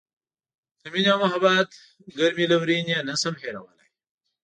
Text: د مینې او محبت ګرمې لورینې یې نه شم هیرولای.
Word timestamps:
د 0.81 0.83
مینې 0.93 1.09
او 1.13 1.19
محبت 1.23 1.69
ګرمې 2.17 2.45
لورینې 2.51 2.93
یې 2.97 3.05
نه 3.07 3.15
شم 3.21 3.35
هیرولای. 3.41 3.87